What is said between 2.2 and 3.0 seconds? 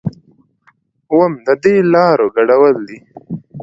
ګډول دي.